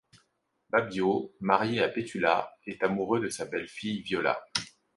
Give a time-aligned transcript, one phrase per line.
[0.71, 4.43] Babio, marié à Petula, est amoureux de sa belle-fille Viola.